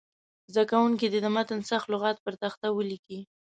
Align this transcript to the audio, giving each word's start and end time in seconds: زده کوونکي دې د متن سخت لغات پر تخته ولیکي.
زده 0.53 0.63
کوونکي 0.71 1.05
دې 1.11 1.19
د 1.23 1.27
متن 1.35 1.59
سخت 1.71 1.87
لغات 1.93 2.17
پر 2.25 2.33
تخته 2.43 2.67
ولیکي. 2.71 3.19